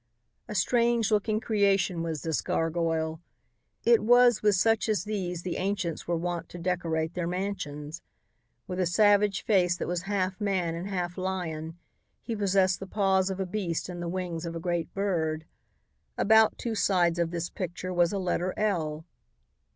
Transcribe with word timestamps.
A 0.47 0.55
strange 0.55 1.11
looking 1.11 1.39
creation 1.39 2.01
was 2.01 2.23
this 2.23 2.41
gargoyle. 2.41 3.21
It 3.85 4.01
was 4.01 4.41
with 4.41 4.55
such 4.55 4.89
as 4.89 5.03
these 5.03 5.43
the 5.43 5.57
ancients 5.57 6.07
were 6.07 6.17
wont 6.17 6.49
to 6.49 6.57
decorate 6.57 7.13
their 7.13 7.27
mansions. 7.27 8.01
With 8.65 8.79
a 8.79 8.87
savage 8.87 9.43
face 9.43 9.77
that 9.77 9.87
was 9.87 10.01
half 10.09 10.41
man 10.41 10.73
and 10.73 10.87
half 10.89 11.19
lion, 11.19 11.77
he 12.23 12.35
possessed 12.35 12.79
the 12.79 12.87
paws 12.87 13.29
of 13.29 13.39
a 13.39 13.45
beast 13.45 13.89
and 13.89 14.01
the 14.01 14.09
wings 14.09 14.43
of 14.43 14.55
a 14.55 14.59
great 14.59 14.91
bird. 14.95 15.45
About 16.17 16.57
two 16.57 16.73
sides 16.73 17.19
of 17.19 17.29
this 17.29 17.51
picture 17.51 17.93
was 17.93 18.11
a 18.11 18.17
letter 18.17 18.55
L. 18.57 19.05